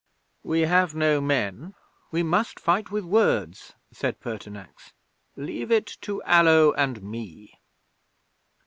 [0.43, 1.75] '"We have no men.
[2.09, 4.93] We must fight with words," said Pertinax.
[5.35, 7.59] "Leave it to Allo and me."